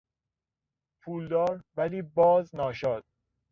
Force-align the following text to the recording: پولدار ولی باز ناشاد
پولدار 1.03 1.63
ولی 1.77 2.01
باز 2.01 2.55
ناشاد 2.55 3.03